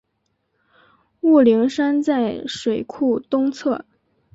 [1.19, 3.85] 雾灵山在水库东侧。